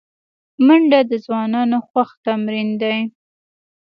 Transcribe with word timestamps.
منډه 0.65 0.99
د 1.09 1.13
ځوانانو 1.25 1.77
خوښ 1.87 2.09
تمرین 2.25 2.69
دی 2.81 2.97